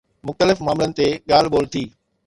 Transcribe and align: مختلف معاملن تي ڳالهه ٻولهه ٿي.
مختلف 0.27 0.57
معاملن 0.65 0.91
تي 0.99 1.07
ڳالهه 1.29 1.51
ٻولهه 1.53 1.71
ٿي. 1.73 1.83